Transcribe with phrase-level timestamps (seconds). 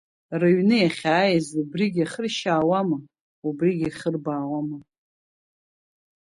[0.39, 2.97] Рыҩны иахьааиз убригьы иахыршьаауама,
[3.47, 4.77] убригьы иахырбаауама?